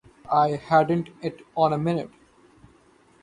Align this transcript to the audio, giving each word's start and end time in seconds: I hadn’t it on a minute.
I 0.31 0.53
hadn’t 0.55 1.11
it 1.21 1.45
on 1.55 1.73
a 1.73 1.77
minute. 1.77 2.09